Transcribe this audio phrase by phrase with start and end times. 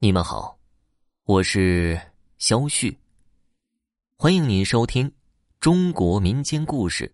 [0.00, 0.56] 你们好，
[1.24, 2.00] 我是
[2.38, 2.96] 肖旭。
[4.14, 5.12] 欢迎您收听
[5.58, 7.12] 中国民间故事。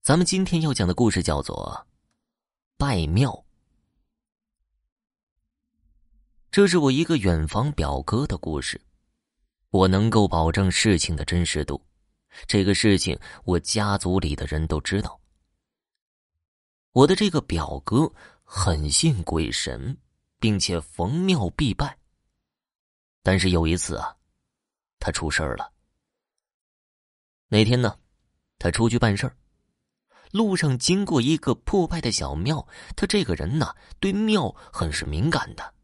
[0.00, 1.86] 咱们今天要讲的故事叫做
[2.78, 3.30] 《拜庙》。
[6.50, 8.80] 这是我一个远房表哥的故事，
[9.68, 11.84] 我能够保证事情的真实度。
[12.46, 15.20] 这个事情我家族里的人都知道。
[16.92, 18.10] 我的这个表哥
[18.42, 19.94] 很信鬼神。
[20.38, 21.96] 并且逢庙必拜。
[23.22, 24.16] 但是有一次啊，
[24.98, 25.72] 他出事儿了。
[27.48, 27.98] 那天呢，
[28.58, 29.36] 他出去办事儿，
[30.32, 32.66] 路上经过一个破败的小庙。
[32.96, 35.74] 他这个人呢，对庙很是敏感的。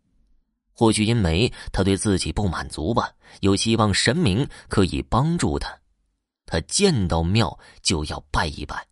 [0.72, 5.78] 或许因为他对自己不满足吧，又希望神明可以帮助他，
[6.46, 8.86] 他见到庙就要拜一拜。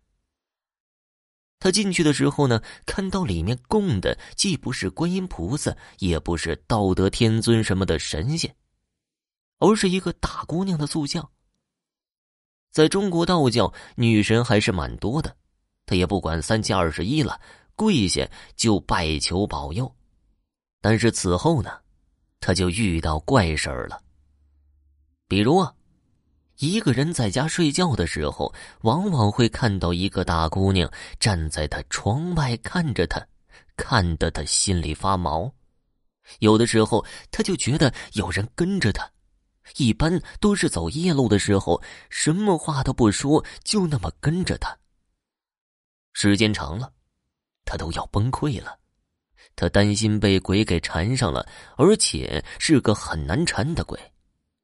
[1.63, 8.53] 他进去的时候呢，看到里面供的既不是观音菩萨，也不是道德天尊什么的神仙，
[9.59, 11.31] 而是一个大姑娘的塑像。
[12.69, 15.33] 在中国道教，女神还是蛮多的，
[15.85, 17.39] 他也不管三七二十一了，
[17.77, 19.89] 跪下就拜求保佑。
[20.81, 21.79] 但是此后呢，
[22.41, 24.01] 他就遇到怪事儿了，
[25.29, 25.73] 比如啊。
[26.59, 33.25] 一个人在家睡觉的时候，往往会看到一个大姑娘站在他窗外看着他，
[33.75, 35.51] 看得他心里发毛。
[36.39, 39.09] 有的时候，他就觉得有人跟着他，
[39.77, 44.77] 一般都是走夜路的时候，什么话都不说，就那么跟着他。
[46.13, 46.93] 时间长了，
[47.65, 48.77] 他都要崩溃了。
[49.55, 53.99] 他担心被鬼给缠上了，而且是个很难缠的鬼。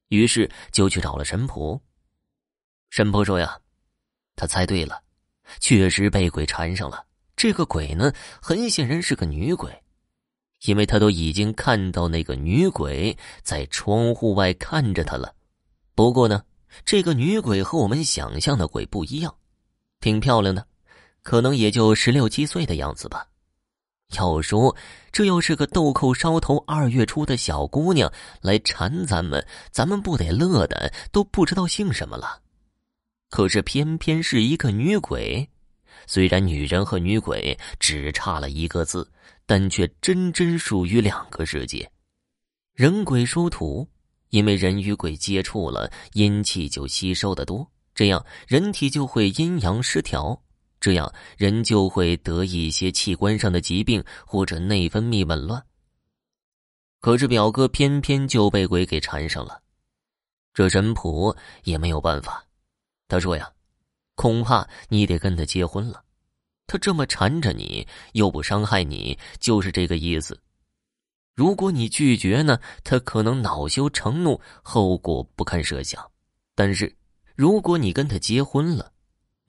[0.10, 1.82] 于是就去找了神婆。
[2.90, 3.60] 神婆说：“呀，
[4.36, 5.02] 他猜对了，
[5.60, 7.06] 确实被鬼缠上了。
[7.36, 9.72] 这个鬼呢，很显然是个女鬼，
[10.66, 15.34] 因为他都已经看到那个女鬼在窗户外看着他了。
[15.96, 16.44] 不过呢，
[16.84, 19.34] 这个女鬼和我们想象的鬼不一样，
[20.02, 20.68] 挺漂亮的，
[21.22, 23.26] 可能也就十六七岁的样子吧。”
[24.18, 24.76] 要说
[25.12, 28.12] 这要是个豆蔻梢头二月初的小姑娘
[28.42, 32.42] 来缠咱们，咱们不得乐的都不知道姓什么了。
[33.30, 35.48] 可是偏偏是一个女鬼，
[36.08, 39.08] 虽然女人和女鬼只差了一个字，
[39.46, 41.90] 但却真真属于两个世界。
[42.74, 43.88] 人鬼殊途，
[44.30, 50.42] 因为人与鬼接触了，阴气就吸收的多，这样人体就会阴阳失调。
[50.80, 55.64] 这样人就会得一些器官上的疾病或者内分泌紊乱。
[57.02, 59.62] 可是表哥偏偏就被鬼给缠上了，
[60.54, 62.46] 这神婆也没有办法。
[63.08, 63.50] 他说呀
[64.16, 66.04] ：“恐怕你得跟他结婚了。
[66.68, 70.40] 他这么缠着你，又不伤害你，就是这个意思。
[71.36, 76.06] 如果你拒绝呢，他可能恼羞成怒，后果不堪设想。
[76.54, 76.94] 但是
[77.36, 78.92] 如果你跟他结婚了，”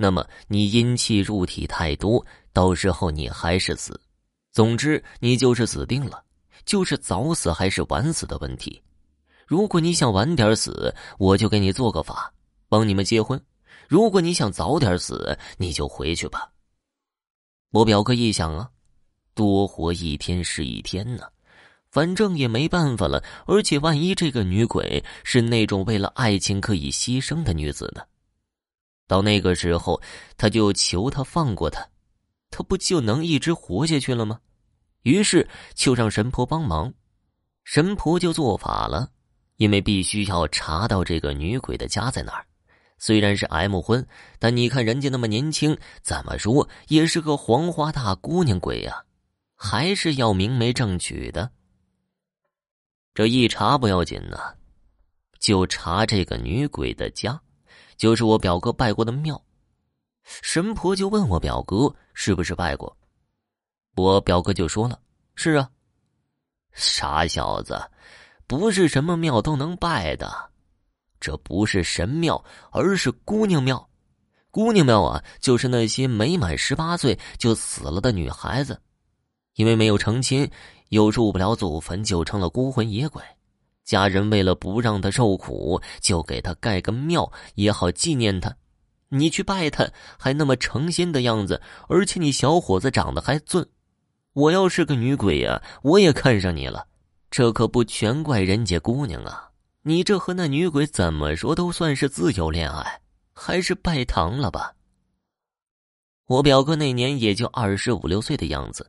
[0.03, 2.25] 那么你阴气入体太多，
[2.55, 4.01] 到时候你还是死。
[4.51, 6.25] 总之，你就是死定了，
[6.65, 8.83] 就是早死还是晚死的问题。
[9.47, 12.33] 如果你想晚点死，我就给你做个法，
[12.67, 13.39] 帮你们结婚；
[13.89, 16.51] 如果你想早点死，你就回去吧。
[17.71, 18.71] 我表哥一想啊，
[19.35, 21.25] 多活一天是一天呢，
[21.91, 23.23] 反正也没办法了。
[23.45, 28.03] 而且万一这个女鬼是那种为了爱情可以牺牲的女子呢？
[29.11, 30.01] 到那个时候，
[30.37, 31.85] 他就求他放过他，
[32.49, 34.39] 他不就能一直活下去了吗？
[35.03, 36.95] 于是就让神婆帮忙，
[37.65, 39.11] 神婆就做法了，
[39.57, 42.47] 因为必须要查到这个女鬼的家在哪儿。
[42.99, 44.07] 虽然是 M 婚，
[44.39, 49.05] 但你看人家那么年轻，怎么说也是个黄花大姑娘鬼呀，
[49.57, 51.51] 还是要明媒正娶的。
[53.13, 54.39] 这一查不要紧呢，
[55.41, 57.43] 就查这个女鬼的家。
[58.01, 59.39] 就是我表哥拜过的庙，
[60.25, 62.97] 神婆就问我表哥是不是拜过，
[63.95, 64.99] 我表哥就说了
[65.37, 65.71] ：“是啊。”
[66.73, 67.79] 傻小子，
[68.47, 70.33] 不是什么庙都能拜的，
[71.21, 72.43] 这不是神庙，
[72.73, 73.87] 而是姑娘庙。
[74.51, 78.81] 姑娘庙啊，就是那些没满十八岁就死了的女孩子，
[79.57, 80.51] 因为没有成亲，
[80.89, 83.23] 又入不了祖坟，就成了孤魂野鬼。
[83.91, 88.55] 家人为了不让他受苦，就给他盖个庙，也好纪念他。
[89.09, 93.67] 你去拜他，还那么诚心的样子，而且你小伙子长得还俊。
[94.33, 96.87] 我要是个女鬼呀，我也看上你了。
[97.33, 99.51] 这可不全怪人家姑娘啊！
[99.83, 103.01] 你这和那女鬼怎么说都算是自由恋爱，
[103.33, 104.77] 还是拜堂了吧？
[106.27, 108.89] 我表哥那年也就二十五六岁的样子，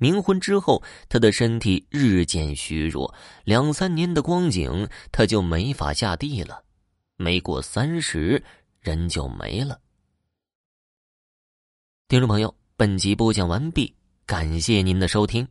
[0.00, 3.14] 冥婚之后，他的身体日渐虚弱，
[3.44, 6.64] 两三年的光景，他就没法下地了。
[7.16, 8.42] 没过三十，
[8.80, 9.78] 人就没了。
[12.08, 13.94] 听众朋友，本集播讲完毕，
[14.24, 15.46] 感谢您的收听。